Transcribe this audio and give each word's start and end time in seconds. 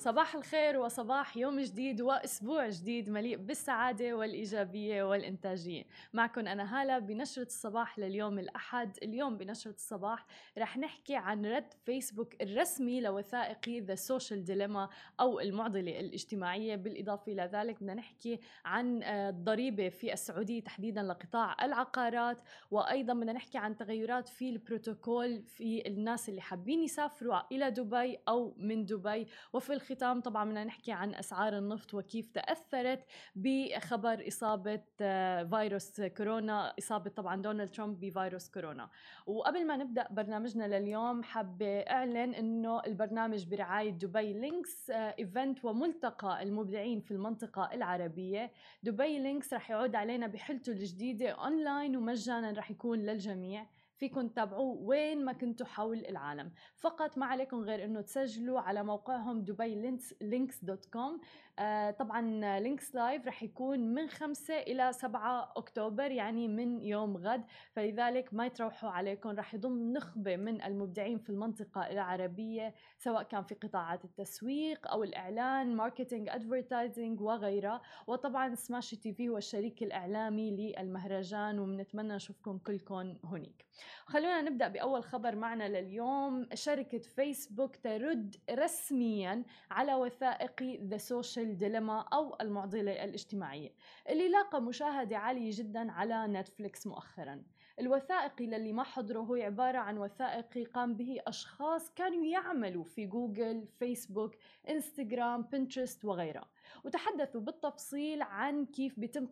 صباح 0.00 0.34
الخير 0.34 0.78
وصباح 0.78 1.36
يوم 1.36 1.60
جديد 1.60 2.00
وأسبوع 2.00 2.68
جديد 2.68 3.10
مليء 3.10 3.36
بالسعادة 3.36 4.14
والإيجابية 4.14 5.02
والإنتاجية. 5.02 5.84
معكم 6.12 6.46
أنا 6.46 6.80
هالة 6.80 6.98
بنشرة 6.98 7.42
الصباح 7.42 7.98
لليوم 7.98 8.38
الأحد. 8.38 8.98
اليوم 9.02 9.36
بنشرة 9.36 9.74
الصباح 9.74 10.26
رح 10.58 10.78
نحكي 10.78 11.16
عن 11.16 11.46
رد 11.46 11.74
فيسبوك 11.84 12.42
الرسمي 12.42 13.00
لوثائقي 13.00 13.80
ذا 13.80 13.94
سوشيال 13.94 14.44
ديليما 14.44 14.88
أو 15.20 15.40
المعضلة 15.40 16.00
الاجتماعية. 16.00 16.76
بالإضافة 16.76 17.32
إلى 17.32 17.50
ذلك 17.52 17.76
بدنا 17.76 17.94
نحكي 17.94 18.40
عن 18.64 19.02
الضريبة 19.02 19.86
آه، 19.86 19.88
في 19.88 20.12
السعودية 20.12 20.62
تحديدا 20.62 21.02
لقطاع 21.02 21.64
العقارات. 21.64 22.40
وأيضا 22.70 23.14
بدنا 23.14 23.32
نحكي 23.32 23.58
عن 23.58 23.76
تغيرات 23.76 24.28
في 24.28 24.50
البروتوكول 24.50 25.42
في 25.42 25.86
الناس 25.86 26.28
اللي 26.28 26.40
حابين 26.40 26.82
يسافروا 26.82 27.40
إلى 27.52 27.70
دبي 27.70 28.18
أو 28.28 28.54
من 28.58 28.84
دبي. 28.84 29.26
وفي 29.52 29.72
الختام. 29.90 30.20
طبعا 30.20 30.44
بدنا 30.44 30.64
نحكي 30.64 30.92
عن 30.92 31.14
أسعار 31.14 31.58
النفط 31.58 31.94
وكيف 31.94 32.30
تأثرت 32.30 33.04
بخبر 33.36 34.28
إصابة 34.28 34.82
آه، 35.00 35.44
فيروس 35.44 36.00
كورونا. 36.00 36.74
إصابة 36.78 37.10
طبعا 37.10 37.42
دونالد 37.42 37.70
ترامب 37.70 38.00
بفيروس 38.00 38.48
كورونا. 38.48 38.90
وقبل 39.26 39.66
ما 39.66 39.76
نبدأ 39.76 40.06
برنامجنا 40.10 40.78
لليوم 40.78 41.22
حابة 41.22 41.80
أعلن 41.80 42.34
إنه 42.34 42.82
البرنامج 42.86 43.44
برعاية 43.46 43.90
دبي 43.90 44.32
لينكس 44.32 44.90
event 44.90 45.64
وملتقى 45.64 46.42
المبدعين 46.42 47.00
في 47.00 47.10
المنطقة 47.10 47.70
العربية. 47.74 48.52
دبي 48.82 49.18
لينكس 49.18 49.54
رح 49.54 49.70
يعود 49.70 49.94
علينا 49.94 50.26
بحلته 50.26 50.72
الجديدة 50.72 51.30
أونلاين 51.30 51.96
ومجانا 51.96 52.52
رح 52.52 52.70
يكون 52.70 52.98
للجميع. 52.98 53.66
فيكم 54.00 54.28
تتابعوه 54.28 54.78
وين 54.82 55.24
ما 55.24 55.32
كنتوا 55.32 55.66
حول 55.66 56.06
العالم. 56.06 56.52
فقط 56.76 57.18
ما 57.18 57.26
عليكم 57.26 57.60
غير 57.60 57.84
إنه 57.84 58.00
تسجلوا 58.00 58.60
على 58.60 58.82
موقعهم 58.84 59.40
دبي 59.40 59.98
لينكس 60.20 60.64
dot 60.64 60.86
com. 60.86 61.20
آه 61.58 61.90
طبعا 61.90 62.20
لينكس 62.60 62.94
live 62.94 63.26
رح 63.26 63.42
يكون 63.42 63.94
من 63.94 64.08
5 64.08 64.58
إلى 64.58 64.92
7 64.92 65.52
أكتوبر 65.56 66.10
يعني 66.10 66.48
من 66.48 66.80
يوم 66.80 67.16
غد. 67.16 67.44
فلذلك 67.72 68.34
ما 68.34 68.46
يتروحوا 68.46 68.90
عليكم 68.90 69.30
رح 69.30 69.54
يضم 69.54 69.92
نخبة 69.92 70.36
من 70.36 70.62
المبدعين 70.62 71.18
في 71.18 71.30
المنطقة 71.30 71.90
العربية 71.90 72.74
سواء 72.98 73.22
كان 73.22 73.42
في 73.44 73.54
قطاعات 73.54 74.04
التسويق 74.04 74.90
أو 74.90 75.04
الإعلان 75.04 75.76
marketing 75.76 76.28
advertising 76.28 77.20
وغيرها. 77.20 77.82
وطبعا 78.06 78.54
سماشي 78.54 78.96
تي 78.96 79.12
في 79.12 79.28
هو 79.28 79.36
الشريك 79.36 79.82
الإعلامي 79.82 80.50
للمهرجان 80.50 81.58
وبنتمنى 81.58 82.14
نشوفكم 82.14 82.58
كلكم 82.58 83.16
هناك 83.24 83.64
خلونا 84.06 84.40
نبدأ 84.40 84.68
بأول 84.68 85.04
خبر 85.04 85.36
معنا 85.36 85.68
لليوم. 85.68 86.48
شركة 86.54 86.98
فيسبوك 86.98 87.76
ترد 87.76 88.36
رسميا 88.50 89.44
على 89.70 89.94
وثائقي 89.94 90.76
ذا 90.76 90.96
سوشيال 90.96 91.56
ديليما 91.56 92.00
أو 92.00 92.36
المعضلة 92.40 93.04
الاجتماعية. 93.04 93.74
اللي 94.08 94.28
لاقى 94.28 94.62
مشاهدة 94.62 95.16
عالية 95.16 95.50
جدا 95.54 95.92
على 95.92 96.26
نتفليكس 96.26 96.86
مؤخرا. 96.86 97.42
الوثائقي 97.80 98.46
للي 98.46 98.72
ما 98.72 98.82
حضره 98.82 99.18
هو 99.20 99.34
عبارة 99.34 99.78
عن 99.78 99.98
وثائقي 99.98 100.64
قام 100.64 100.94
به 100.94 101.20
أشخاص 101.26 101.90
كانوا 101.90 102.24
يعملوا 102.24 102.84
في 102.84 103.06
جوجل 103.06 103.66
فيسبوك 103.78 104.34
إنستغرام 104.68 105.42
بنترست 105.42 106.04
وغيرها. 106.04 106.48
وتحدثوا 106.84 107.40
بالتفصيل 107.40 108.22
عن 108.22 108.66
كيف 108.66 109.00
بيتم 109.00 109.26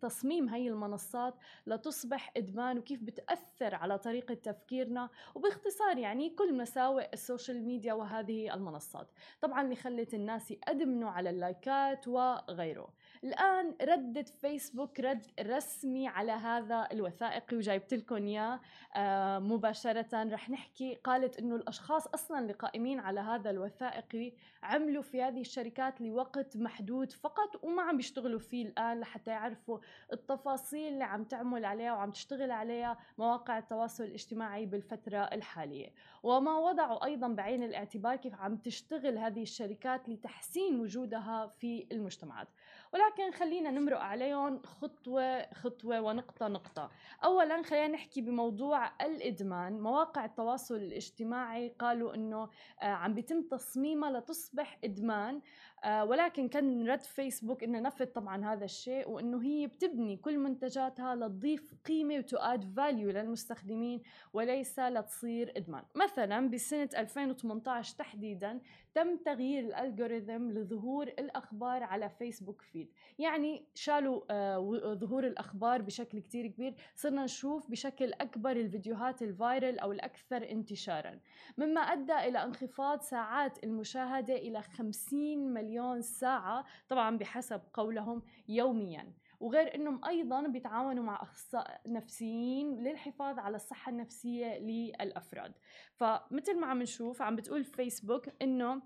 تصميم 0.00 0.48
هاي 0.48 0.68
المنصات 0.68 1.34
لتصبح 1.66 2.32
إدمان 2.36 2.78
وكيف 2.78 3.02
بتأثر 3.02 3.74
على 3.74 3.98
طريقة 3.98 4.34
تفكيرنا 4.34 5.08
وباختصار 5.34 5.98
يعني 5.98 6.30
كل 6.30 6.54
مساوئ 6.56 7.12
ال 7.12 7.19
social 7.19 7.64
media 7.64 7.92
وهذه 7.92 8.54
المنصات. 8.54 9.10
طبعا 9.40 9.62
اللي 9.62 9.76
خلت 9.76 10.14
الناس 10.14 10.50
يأدمنوا 10.50 11.10
على 11.10 11.30
اللايكات 11.30 12.08
وغيره. 12.08 12.92
الآن 13.24 13.74
ردت 13.82 14.28
فيسبوك 14.28 15.00
رد 15.00 15.26
رسمي 15.40 16.08
على 16.08 16.32
هذا 16.32 16.88
الوثائقي 16.92 17.56
وجايبت 17.56 17.94
لكم 17.94 18.14
إياه 18.16 18.60
آه، 18.96 19.38
مباشرة 19.38 20.24
رح 20.32 20.50
نحكي. 20.50 20.94
قالت 20.94 21.38
إنه 21.38 21.56
الأشخاص 21.56 22.06
أصلا 22.06 22.38
اللي 22.38 22.52
قائمين 22.52 23.00
على 23.00 23.20
هذا 23.20 23.50
الوثائقي 23.50 24.32
عملوا 24.62 25.02
في 25.02 25.22
هذه 25.22 25.40
الشركات 25.40 26.00
لوقت 26.00 26.56
محدود 26.56 27.12
فقط 27.12 27.64
وما 27.64 27.82
عم 27.82 27.96
بيشتغلوا 27.96 28.38
فيه 28.38 28.66
الآن 28.66 29.00
لحتى 29.00 29.30
يعرفوا 29.30 29.78
التفاصيل 30.12 30.92
اللي 30.92 31.04
عم 31.04 31.24
تعمل 31.24 31.64
عليها 31.64 31.92
وعم 31.92 32.10
تشتغل 32.10 32.50
عليها 32.50 32.98
مواقع 33.18 33.58
التواصل 33.58 34.04
الاجتماعي 34.04 34.66
بالفترة 34.66 35.18
الحالية. 35.18 35.92
وما 36.22 36.58
وضعوا 36.58 37.04
أيضا 37.04 37.28
بعين 37.28 37.62
الاعتبار 37.62 38.16
كيف 38.16 38.34
عم 38.34 38.56
تشتغل 38.56 39.18
هذه 39.18 39.42
الشركات 39.42 40.08
لتحسين 40.08 40.80
وجودها 40.80 41.46
في 41.46 41.86
المجتمعات. 41.92 42.48
ولكن 42.92 43.09
خلينا 43.18 43.70
نمرق 43.70 43.98
عليهم 43.98 44.62
خطوة 44.62 45.52
خطوة 45.54 46.00
ونقطة 46.00 46.48
نقطة. 46.48 46.90
أولا 47.24 47.62
خلينا 47.62 47.88
نحكي 47.88 48.20
بموضوع 48.20 49.02
الإدمان. 49.06 49.80
مواقع 49.80 50.24
التواصل 50.24 50.76
الاجتماعي 50.76 51.68
قالوا 51.78 52.14
أنه 52.14 52.48
آه، 52.82 52.84
عم 52.84 53.14
بيتم 53.14 53.42
تصميمها 53.42 54.10
لتصبح 54.10 54.78
إدمان. 54.84 55.40
ولكن 55.86 56.48
كان 56.48 56.88
رد 56.88 57.00
فيسبوك 57.02 57.64
إنه 57.64 57.80
نفت 57.80 58.14
طبعا 58.14 58.52
هذا 58.52 58.64
الشيء 58.64 59.08
وإنه 59.10 59.42
هي 59.42 59.66
بتبني 59.66 60.16
كل 60.16 60.38
منتجاتها 60.38 61.14
لتضيف 61.16 61.74
قيمة 61.84 62.16
وتو 62.16 62.36
اد 62.36 62.64
فاليو 62.76 63.10
للمستخدمين 63.10 64.02
وليس 64.32 64.78
لتصير 64.78 65.52
إدمان. 65.56 65.82
مثلا 65.94 66.50
بسنة 66.50 66.88
2018 66.96 67.96
تحديدا 67.98 68.60
تم 68.94 69.16
تغيير 69.16 69.64
ال 69.64 69.73
algorithm 69.73 70.50
لظهور 70.50 71.06
الأخبار 71.06 71.82
على 71.82 72.08
فيسبوك 72.08 72.62
feed. 72.62 72.92
يعني 73.18 73.64
شالوا 73.74 74.20
آه 74.30 74.94
ظهور 74.94 75.26
الأخبار 75.26 75.82
بشكل 75.82 76.18
كتير 76.18 76.46
كبير 76.46 76.74
صرنا 76.96 77.24
نشوف 77.24 77.70
بشكل 77.70 78.12
أكبر 78.12 78.50
الفيديوهات 78.50 79.22
ال 79.22 79.31
viral 79.31 79.78
أو 79.78 79.92
الأكثر 79.92 80.50
انتشارا. 80.50 81.20
مما 81.58 81.80
أدى 81.80 82.12
إلى 82.28 82.44
انخفاض 82.44 83.00
ساعات 83.00 83.64
المشاهدة 83.64 84.34
إلى 84.34 84.62
50 84.62 85.38
مليون 85.52 85.69
ساعة 86.00 86.64
طبعا 86.88 87.18
بحسب 87.18 87.60
قولهم 87.72 88.22
يوميا. 88.48 89.12
وغير 89.40 89.74
إنهم 89.74 90.04
أيضا 90.04 90.46
بيتعاونوا 90.46 91.04
مع 91.04 91.22
اخصائيين 91.22 91.80
نفسيين 91.86 92.82
للحفاظ 92.82 93.38
على 93.38 93.56
الصحة 93.56 93.90
النفسية 93.90 94.58
للأفراد. 94.58 95.52
فمثل 95.94 96.60
ما 96.60 96.66
عم 96.66 96.82
نشوف 96.82 97.22
عم 97.22 97.36
بتقول 97.36 97.64
فيسبوك 97.64 98.28
إنه 98.42 98.82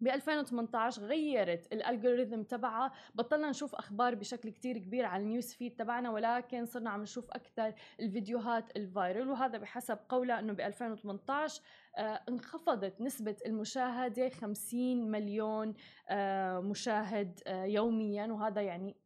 ب 0.00 0.08
2018 0.08 1.02
غيرت 1.02 1.72
ال 1.72 1.79
algorithm 1.79 2.42
تبعها. 2.42 2.92
بطلنا 3.14 3.50
نشوف 3.50 3.74
أخبار 3.74 4.14
بشكل 4.14 4.50
كتير 4.50 4.78
كبير 4.78 5.04
على 5.04 5.22
ال 5.22 5.28
news 5.28 5.52
feed 5.52 5.76
تبعنا 5.76 6.10
ولكن 6.10 6.66
صرنا 6.66 6.90
عم 6.90 7.02
نشوف 7.02 7.30
أكثر 7.30 7.74
الفيديوهات 8.00 8.76
ال 8.76 8.85
viral 8.85 9.28
وهذا 9.28 9.58
بحسب 9.58 9.98
قولها 10.08 10.38
إنه 10.38 10.52
ب 10.52 10.60
2018 10.60 11.62
آه 11.96 12.20
انخفضت 12.28 13.00
نسبة 13.00 13.36
المشاهدة 13.46 14.28
50 14.28 15.10
مليون 15.10 15.74
آه 16.08 16.60
مشاهد 16.60 17.40
آه 17.46 17.64
يوميا 17.64 18.26
وهذا 18.26 18.62
يعني 18.62 18.96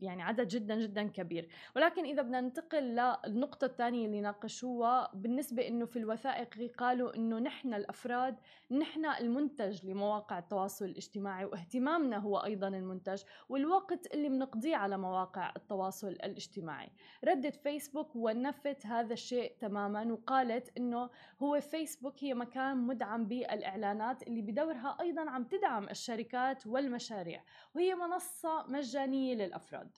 يعني 0.00 0.22
عدد 0.22 0.48
جدا 0.48 0.74
جدا 0.74 1.08
كبير. 1.08 1.48
ولكن 1.76 2.04
إذا 2.04 2.22
بدنا 2.22 2.40
ننتقل 2.40 2.82
للنقطة 2.82 3.64
الثانية 3.64 4.06
اللي 4.06 4.20
ناقشوها 4.20 5.10
بالنسبة 5.14 5.68
إنه 5.68 5.86
في 5.86 5.98
الوثائق 5.98 6.72
قالوا 6.78 7.16
إنه 7.16 7.38
نحن 7.38 7.74
الأفراد 7.74 8.36
نحن 8.70 9.06
المنتج 9.06 9.86
لمواقع 9.86 10.38
التواصل 10.38 10.84
الاجتماعي 10.84 11.44
واهتمامنا 11.44 12.16
هو 12.16 12.38
أيضا 12.38 12.68
المنتج 12.68 13.22
والوقت 13.48 14.14
اللي 14.14 14.28
بنقضيه 14.28 14.76
على 14.76 14.98
مواقع 14.98 15.52
التواصل 15.56 16.08
الاجتماعي. 16.08 16.88
ردت 17.24 17.56
فيسبوك 17.56 18.16
ونفت 18.16 18.86
هذا 18.86 19.12
الشيء 19.12 19.56
تماما 19.60 20.12
وقالت 20.12 20.78
إنه 20.78 21.10
هو 21.42 21.60
فيسبوك 21.60 22.24
هي 22.24 22.34
مكان 22.34 22.76
مدعم 22.76 23.24
بالإعلانات 23.24 24.22
اللي 24.22 24.42
بدورها 24.42 24.96
أيضا 25.00 25.30
عم 25.30 25.44
تدعم 25.44 25.88
الشركات 25.88 26.66
والمشاريع. 26.66 27.42
وهي 27.74 27.94
منصة 27.94 28.66
مجانية 28.68 29.03
مجانية 29.04 29.34
للأفراد. 29.34 29.90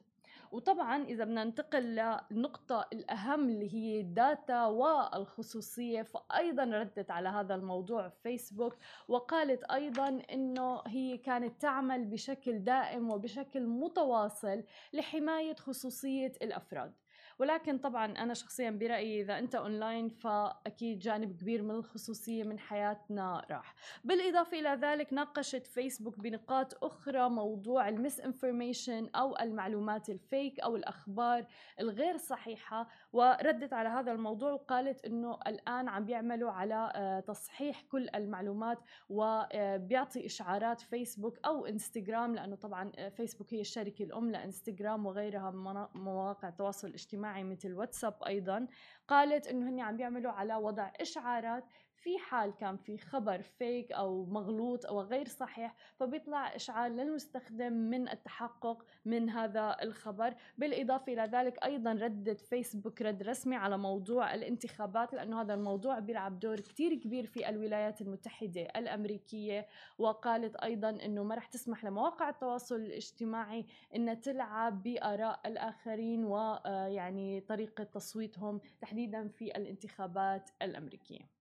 وطبعا 0.53 1.05
إذا 1.05 1.25
بدنا 1.25 1.45
ننتقل 1.45 1.83
للنقطة 1.83 2.89
الأهم 2.93 3.49
اللي 3.49 3.75
هي 3.75 4.01
الداتا 4.01 4.67
والخصوصية 4.67 6.03
فأيضا 6.03 6.65
ردت 6.65 7.11
على 7.11 7.29
هذا 7.29 7.55
الموضوع 7.55 8.09
فيسبوك 8.09 8.77
وقالت 9.09 9.65
أيضا 9.65 10.23
أنه 10.33 10.83
هي 10.87 11.19
كانت 11.19 11.61
تعمل 11.61 12.05
بشكل 12.05 12.59
دائم 12.59 13.11
وبشكل 13.11 13.67
متواصل 13.67 14.65
لحماية 14.93 15.55
خصوصية 15.55 16.33
الأفراد. 16.43 16.93
ولكن 17.39 17.79
طبعا 17.79 18.07
أنا 18.07 18.35
شخصيا 18.35 18.71
برأيي 18.71 19.21
إذا 19.21 19.39
أنت 19.39 19.55
أونلاين 19.55 20.09
فأكيد 20.09 20.99
جانب 20.99 21.37
كبير 21.37 21.63
من 21.63 21.71
الخصوصية 21.71 22.45
من 22.45 22.59
حياتنا 22.59 23.47
راح. 23.51 23.75
بالإضافة 24.05 24.59
إلى 24.59 24.69
ذلك 24.69 25.13
ناقشت 25.13 25.67
فيسبوك 25.67 26.19
بنقاط 26.19 26.85
أخرى 26.85 27.29
موضوع 27.29 27.89
ال 27.89 28.21
misinformation 28.21 29.09
أو 29.15 29.39
المعلومات 29.39 30.11
ال 30.11 30.21
fake 30.21 30.61
أو 30.61 30.77
الأخبار 30.77 31.47
الغير 31.81 32.17
صحيحة 32.17 32.89
وردت 33.13 33.73
على 33.73 33.89
هذا 33.89 34.13
الموضوع 34.13 34.53
وقالت 34.53 35.05
أنه 35.05 35.39
الآن 35.47 35.89
عم 35.89 36.05
بيعملوا 36.05 36.51
على 36.51 36.93
آه، 36.95 37.21
تصحيح 37.21 37.83
كل 37.83 38.09
المعلومات 38.15 38.79
وبيعطي 39.09 40.27
إشعارات 40.27 40.81
فيسبوك 40.81 41.39
أو 41.47 41.67
إنستغرام 41.67 42.35
لأنه 42.35 42.57
طبعا 42.57 42.93
آه، 42.97 43.09
فيسبوك 43.09 43.55
هي 43.55 43.61
الشركة 43.61 44.03
الأم 44.03 44.31
لإنستغرام 44.31 45.07
وغيرها 45.07 45.51
من 45.51 45.87
مواقع 45.95 46.49
التواصل 46.49 46.89
الاجتماعي 46.89 47.26
مثل 47.45 47.75
واتساب 47.75 48.15
أيضا 48.27 48.67
قالت 49.09 49.47
أنه 49.47 49.71
هن 49.71 49.81
عم 49.81 49.97
بيعملوا 49.97 50.33
على 50.33 50.55
وضع 50.55 50.91
إشعارات 51.01 51.65
في 51.97 52.19
حال 52.19 52.55
كان 52.55 52.77
في 52.77 52.99
خبر 52.99 53.43
فيك 53.43 53.93
أو 53.93 54.25
مغلوط 54.25 54.87
أو 54.87 55.01
غير 55.01 55.29
صحيح 55.29 55.75
فبيطلع 55.97 56.57
إشعار 56.57 56.91
للمستخدم 56.91 57.73
من 57.73 58.09
التحقق 58.09 58.85
من 59.05 59.31
هذا 59.31 59.77
الخبر 59.83 60.35
بالإضافة 60.59 61.13
إلى 61.13 61.23
ذلك 61.23 61.65
أيضا 61.65 61.93
ردت 61.93 62.41
فيسبوك 62.41 63.03
رد 63.03 63.23
رسمي 63.23 63.57
على 63.57 63.79
موضوع 63.79 64.35
الانتخابات 64.35 65.15
لأنه 65.15 65.41
هذا 65.41 65.55
الموضوع 65.55 65.99
بيلعب 65.99 66.39
دور 66.39 66.61
كتير 66.61 66.95
كبير 66.95 67.27
في 67.27 67.49
الولايات 67.49 68.01
المتحدة 68.01 68.63
الأمريكية 68.63 69.67
وقالت 69.99 70.57
أيضا 70.57 70.91
إنه 70.91 71.23
ما 71.23 71.35
رح 71.35 71.47
تسمح 71.47 71.85
لمواقع 71.85 72.29
التواصل 72.29 72.77
الاجتماعي 72.77 73.67
إنها 73.97 74.15
تلعب 74.15 74.83
بآراء 74.83 75.41
الآخرين 75.47 76.25
ويعني 76.25 77.41
طريقة 77.41 77.85
تصويتهم 77.85 78.61
تحديدا 78.81 79.29
في 79.29 79.45
الانتخابات 79.57 80.51
الأمريكية. 80.63 81.36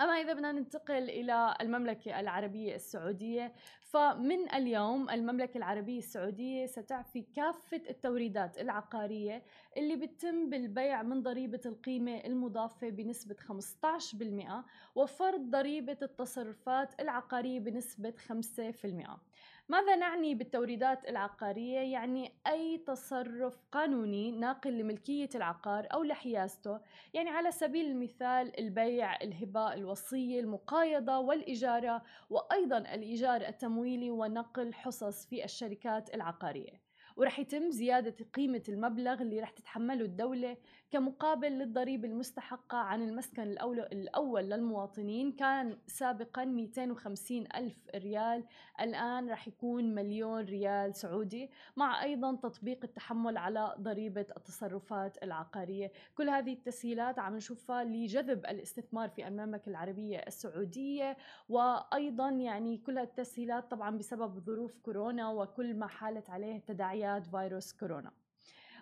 أما 0.00 0.12
إذا 0.12 0.32
بدنا 0.32 0.52
ننتقل 0.52 1.10
إلى 1.10 1.54
المملكة 1.60 2.20
العربية 2.20 2.74
السعودية 2.74 3.52
فمن 3.82 4.54
اليوم 4.54 5.10
المملكة 5.10 5.58
العربية 5.58 5.98
السعودية 5.98 6.66
ستعفي 6.66 7.22
كافة 7.36 7.82
التوريدات 7.90 8.58
العقارية 8.58 9.42
اللي 9.76 9.96
بتتم 9.96 10.50
بالبيع 10.50 11.02
من 11.02 11.22
ضريبة 11.22 11.60
القيمة 11.66 12.16
المضافة 12.16 12.88
بنسبة 12.88 13.36
15% 13.36 14.64
وفرض 14.94 15.50
ضريبة 15.50 15.96
التصرفات 16.02 17.00
العقارية 17.00 17.60
بنسبة 17.60 18.14
5%. 18.28 19.10
ماذا 19.70 19.96
نعني 19.96 20.34
بالتوريدات 20.34 21.08
العقارية؟ 21.08 21.78
يعني 21.78 22.32
أي 22.46 22.78
تصرف 22.78 23.58
قانوني 23.72 24.30
ناقل 24.30 24.78
لملكية 24.78 25.28
العقار 25.34 25.88
أو 25.92 26.02
لحيازته 26.02 26.80
يعني 27.14 27.30
على 27.30 27.50
سبيل 27.52 27.86
المثال 27.86 28.60
البيع، 28.60 29.16
الهبة، 29.22 29.74
الوصية، 29.74 30.40
المقايضة 30.40 31.18
والإجارة 31.18 32.02
وأيضا 32.30 32.78
الإيجار 32.78 33.40
التمويلي 33.40 34.10
ونقل 34.10 34.74
حصص 34.74 35.26
في 35.26 35.44
الشركات 35.44 36.14
العقارية 36.14 36.89
ورح 37.16 37.38
يتم 37.38 37.70
زيادة 37.70 38.14
قيمة 38.34 38.62
المبلغ 38.68 39.22
اللي 39.22 39.40
رح 39.40 39.50
تتحمله 39.50 40.04
الدولة 40.04 40.56
كمقابل 40.90 41.48
للضريبة 41.48 42.08
المستحقة 42.08 42.78
عن 42.78 43.02
المسكن 43.02 43.42
الأول 43.92 44.44
للمواطنين. 44.44 45.32
كان 45.32 45.78
سابقا 45.86 46.44
250 46.44 47.44
ألف 47.56 47.76
ريال. 47.94 48.44
الآن 48.80 49.30
رح 49.30 49.48
يكون 49.48 49.94
مليون 49.94 50.44
ريال 50.44 50.94
سعودي 50.96 51.50
مع 51.76 52.02
أيضا 52.02 52.36
تطبيق 52.36 52.80
التحمل 52.84 53.36
على 53.36 53.74
ضريبة 53.80 54.26
التصرفات 54.36 55.22
العقارية. 55.22 55.92
كل 56.14 56.28
هذه 56.28 56.52
التسهيلات 56.52 57.18
عم 57.18 57.36
نشوفها 57.36 57.84
لجذب 57.84 58.46
الاستثمار 58.46 59.08
في 59.08 59.28
المملكة 59.28 59.68
العربية 59.68 60.18
السعودية 60.18 61.16
وأيضا 61.48 62.28
يعني 62.28 62.78
كل 62.78 62.98
التسهيلات 62.98 63.70
طبعا 63.70 63.98
بسبب 63.98 64.38
ظروف 64.38 64.78
كورونا 64.78 65.30
وكل 65.30 65.74
ما 65.74 65.86
حالت 65.86 66.30
عليه 66.30 66.58
تداعيات 66.58 67.09
فيروس 67.18 67.72
كورونا 67.72 68.12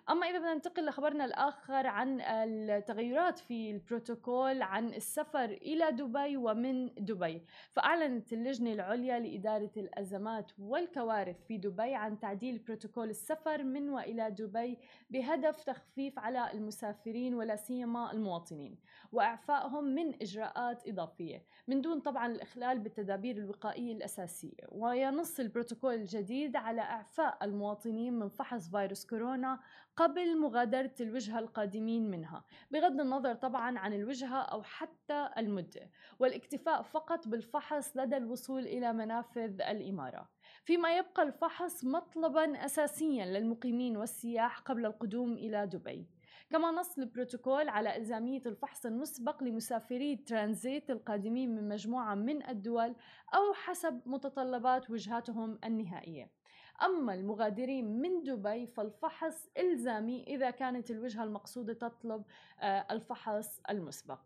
أما 0.09 0.27
إذا 0.27 0.37
بدنا 0.37 0.53
ننتقل 0.53 0.85
لخبرنا 0.85 1.25
الآخر 1.25 1.87
عن 1.87 2.21
التغيرات 2.21 3.39
في 3.39 3.71
البروتوكول 3.71 4.61
عن 4.61 4.87
السفر 4.87 5.45
إلى 5.45 5.91
دبي 5.91 6.37
ومن 6.37 6.93
دبي. 6.93 7.41
فأعلنت 7.71 8.33
اللجنة 8.33 8.73
العليا 8.73 9.19
لإدارة 9.19 9.71
الأزمات 9.77 10.51
والكوارث 10.59 11.45
في 11.47 11.57
دبي 11.57 11.95
عن 11.95 12.19
تعديل 12.19 12.57
بروتوكول 12.59 13.09
السفر 13.09 13.63
من 13.63 13.89
وإلى 13.89 14.31
دبي 14.31 14.77
بهدف 15.09 15.63
تخفيف 15.63 16.19
على 16.19 16.51
المسافرين 16.51 17.35
ولا 17.35 17.55
سيما 17.55 18.11
المواطنين 18.11 18.77
وإعفائهم 19.11 19.83
من 19.83 20.21
إجراءات 20.21 20.87
إضافية 20.87 21.43
من 21.67 21.81
دون 21.81 21.99
طبعا 21.99 22.27
الإخلال 22.27 22.79
بالتدابير 22.79 23.37
الوقائية 23.37 23.93
الأساسية. 23.93 24.63
وينص 24.71 25.39
البروتوكول 25.39 25.93
الجديد 25.93 26.55
على 26.55 26.81
إعفاء 26.81 27.37
المواطنين 27.45 28.19
من 28.19 28.29
فحص 28.29 28.69
فيروس 28.69 29.05
كورونا 29.05 29.59
قبل 29.99 30.37
مغادرة 30.37 30.93
الوجهة 31.01 31.39
القادمين 31.39 32.09
منها 32.09 32.43
بغض 32.71 33.01
النظر 33.01 33.33
طبعا 33.33 33.79
عن 33.79 33.93
الوجهة 33.93 34.37
أو 34.41 34.63
حتى 34.63 35.29
المدة 35.37 35.89
والاكتفاء 36.19 36.81
فقط 36.81 37.27
بالفحص 37.27 37.97
لدى 37.97 38.17
الوصول 38.17 38.67
إلى 38.67 38.93
منافذ 38.93 39.61
الإمارة. 39.61 40.29
فيما 40.63 40.97
يبقى 40.97 41.23
الفحص 41.23 41.85
مطلبا 41.85 42.65
أساسيا 42.65 43.25
للمقيمين 43.25 43.97
والسياح 43.97 44.59
قبل 44.59 44.85
القدوم 44.85 45.33
إلى 45.33 45.67
دبي. 45.67 46.07
كما 46.49 46.71
نص 46.71 46.97
البروتوكول 46.97 47.69
على 47.69 47.97
إلزامية 47.97 48.41
الفحص 48.45 48.85
المسبق 48.85 49.43
لمسافري 49.43 50.15
ترانزيت 50.15 50.89
القادمين 50.89 51.55
من 51.55 51.69
مجموعة 51.69 52.15
من 52.15 52.49
الدول 52.49 52.95
أو 53.33 53.53
حسب 53.53 54.01
متطلبات 54.05 54.89
وجهاتهم 54.89 55.59
النهائية. 55.65 56.38
أما 56.85 57.13
المغادرين 57.13 58.01
من 58.01 58.23
دبي 58.23 58.67
فالفحص 58.67 59.49
إلزامي 59.57 60.23
إذا 60.23 60.49
كانت 60.49 60.91
الوجهة 60.91 61.23
المقصودة 61.23 61.73
تطلب 61.73 62.23
آه، 62.61 62.85
الفحص 62.91 63.61
المسبق. 63.69 64.19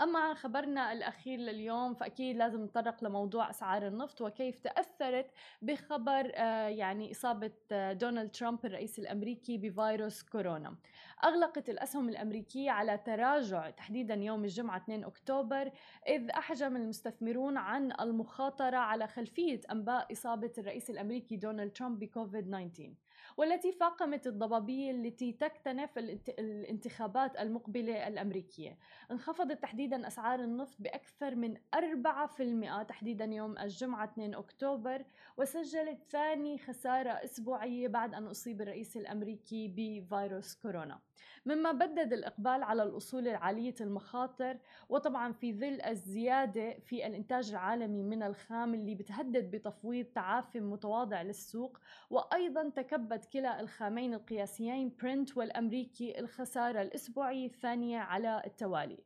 أما 0.00 0.34
خبرنا 0.34 0.92
الأخير 0.92 1.38
لليوم 1.38 1.94
فأكيد 1.94 2.36
لازم 2.36 2.64
نتطرق 2.64 3.04
لموضوع 3.04 3.50
أسعار 3.50 3.86
النفط 3.86 4.20
وكيف 4.20 4.58
تأثرت 4.58 5.26
بخبر 5.62 6.32
آه، 6.34 6.68
يعني 6.68 7.10
إصابة 7.10 7.52
آه، 7.72 7.92
دونالد 7.92 8.30
ترامب 8.30 8.66
الرئيس 8.66 8.98
الأمريكي 8.98 9.58
بفيروس 9.58 10.22
كورونا. 10.22 10.76
أغلقت 11.24 11.70
الأسهم 11.70 12.08
الأمريكية 12.08 12.70
على 12.70 12.98
تراجع 12.98 13.70
تحديدا 13.70 14.14
يوم 14.14 14.44
الجمعة 14.44 14.76
2 14.76 15.04
أكتوبر 15.04 15.70
إذ 16.08 16.30
أحجم 16.30 16.76
المستثمرون 16.76 17.56
عن 17.56 17.92
المخاطرة 18.00 18.76
على 18.76 19.06
خلفية 19.06 19.60
أنباء 19.72 20.12
إصابة 20.12 20.52
الرئيس 20.58 20.90
الأمريكي 20.90 21.36
دونالد 21.36 21.72
ترامب 21.72 21.98
بكوفيد 21.98 22.48
19 22.48 22.94
والتي 23.36 23.72
فاقمت 23.72 24.26
الضبابية 24.26 24.90
التي 24.90 25.32
تكتنف 25.32 25.98
الانتخابات 25.98 27.36
المقبلة 27.36 28.08
الأمريكية. 28.08 28.78
انخفضت 29.10 29.62
تحديدا 29.62 29.89
أسعار 29.96 30.40
النفط 30.40 30.76
بأكثر 30.78 31.34
من 31.34 31.56
4% 31.74 32.82
تحديدا 32.82 33.24
يوم 33.24 33.58
الجمعة 33.58 34.04
2 34.04 34.34
أكتوبر. 34.34 35.04
وسجلت 35.36 36.02
ثاني 36.10 36.58
خسارة 36.58 37.10
أسبوعية 37.10 37.88
بعد 37.88 38.14
أن 38.14 38.26
أصيب 38.26 38.60
الرئيس 38.60 38.96
الأمريكي 38.96 39.68
بفيروس 39.68 40.54
كورونا. 40.54 41.00
مما 41.46 41.72
بدد 41.72 42.12
الإقبال 42.12 42.62
على 42.62 42.82
الأصول 42.82 43.28
العالية 43.28 43.74
المخاطر 43.80 44.58
وطبعا 44.88 45.32
في 45.32 45.52
ظل 45.52 45.80
الزيادة 45.80 46.78
في 46.78 47.06
الإنتاج 47.06 47.50
العالمي 47.50 48.02
من 48.02 48.22
الخام 48.22 48.74
اللي 48.74 48.94
بتهدد 48.94 49.50
بتفويض 49.50 50.06
تعافي 50.06 50.60
متواضع 50.60 51.22
للسوق 51.22 51.78
وأيضا 52.10 52.68
تكبد 52.68 53.24
كلا 53.24 53.60
الخامين 53.60 54.14
القياسيين 54.14 54.96
برنت 55.02 55.36
والأمريكي 55.36 56.18
الخسارة 56.20 56.82
الأسبوعية 56.82 57.46
الثانية 57.46 57.98
على 57.98 58.42
التوالي. 58.46 58.98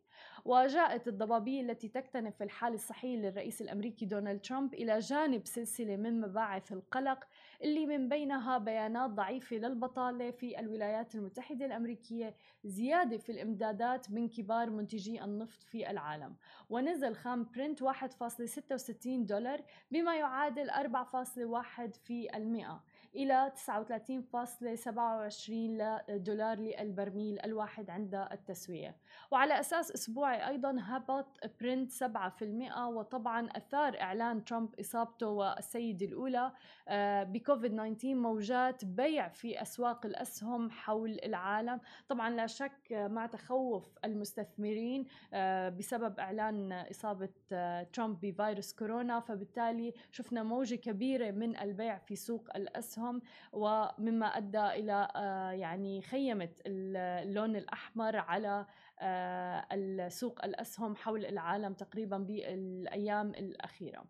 وجاءت 0.45 1.09
الضبابية 1.09 1.61
التي 1.61 1.89
تكتنف 1.89 2.43
الحال 2.43 2.75
الصحي 2.75 3.17
للرئيس 3.17 3.63
الأمريكي 3.63 4.07
دونالد 4.07 4.41
ترامب 4.41 4.75
إلى 4.75 4.99
جانب 4.99 5.47
سلسلة 5.47 5.97
من 5.97 6.21
مباعث 6.21 6.73
القلق 6.73 7.25
اللي 7.63 7.87
من 7.87 8.09
بينها 8.09 8.59
بيانات 8.59 9.11
ضعيفة 9.11 9.57
للبطالة 9.57 10.31
في 10.31 10.61
الولايات 10.61 11.15
المتحدة 11.15 11.67
الأمريكية 11.67 12.35
زيادة 12.65 13.19
في 13.19 13.33
الإمدادات 13.33 14.11
من 14.11 14.29
كبار 14.29 14.71
منتجي 14.71 15.25
النفط 15.25 15.63
في 15.63 15.91
العالم. 15.91 16.37
ونزل 16.71 17.15
خام 17.15 17.47
برنت 17.57 17.83
1.66 17.83 17.87
دولار 19.07 19.61
بما 19.91 20.17
يعادل 20.17 20.71
4.1 20.71 20.77
في 22.05 22.37
المئة 22.37 22.85
إلى 23.17 23.53
39.27 23.57 26.17
دولار 26.17 26.59
للبرميل 26.59 27.41
الواحد 27.45 27.91
عند 27.91 28.15
التسوية. 28.15 28.97
وعلى 29.31 29.61
أساس 29.61 29.91
أسبوعي 30.35 30.49
أيضا 30.49 30.77
هبط 30.81 31.41
برنت 31.61 31.93
7% 31.93 32.89
وطبعا 32.89 33.49
أثار 33.57 34.01
إعلان 34.01 34.45
ترامب 34.45 34.81
إصابته 34.81 35.29
والسيدة 35.29 36.07
الأولى 36.07 36.53
آه، 36.89 37.23
بكوفيد 37.23 37.73
19 37.73 38.15
موجات 38.15 38.85
بيع 38.85 39.29
في 39.29 39.63
أسواق 39.63 40.07
الأسهم 40.07 40.71
حول 40.71 41.19
العالم. 41.25 41.81
طبعا 42.09 42.31
لا 42.31 42.47
شك 42.47 42.93
مع 42.93 43.27
تخوف 43.27 43.99
المستثمرين 44.05 45.07
آه، 45.33 45.69
بسبب 45.69 46.21
إعلان 46.21 46.73
إصابة 46.73 47.29
آه، 47.53 47.83
ترامب 47.83 48.21
بفيروس 48.21 48.73
كورونا. 48.73 49.21
فبالتالي 49.21 49.95
شفنا 50.11 50.43
موجة 50.43 50.75
كبيرة 50.75 51.31
من 51.31 51.57
البيع 51.57 51.99
في 51.99 52.17
سوق 52.17 52.49
الأسهم 52.57 53.23
ومما 53.53 54.27
أدى 54.27 54.67
إلى 54.67 55.09
يعني 55.61 56.03
خيمت 56.03 56.63
اللون 56.67 57.57
الأحمر 57.57 58.17
على 58.17 58.67
السوق 59.05 60.45
الأسهم 60.45 60.97
حول 60.97 61.27
العالم 61.27 61.75
تقريبا 61.75 62.19
بالأيام 62.19 63.31
الأخيرة. 63.31 64.05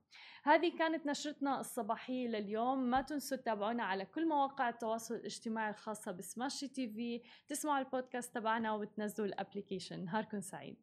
هذه 0.45 0.79
كانت 0.79 1.07
نشرتنا 1.07 1.61
الصباحية 1.61 2.29
لليوم. 2.29 2.79
ما 2.79 3.03
تنسوا 3.03 3.37
تتابعونا 3.37 3.85
على 3.85 4.05
كل 4.05 4.29
مواقع 4.29 4.69
التواصل 4.69 5.15
الاجتماعي 5.15 5.71
الخاصة 5.71 6.13
بسماشي 6.13 6.69
تي 6.69 6.89
في. 6.89 7.23
تسمعوا 7.49 7.79
البودكاست 7.79 8.35
تبعنا 8.35 8.73
وتنزلوا 8.73 9.29
ال 9.29 9.34
application. 9.34 10.05
نهاركم 10.05 10.41
سعيد. 10.41 10.77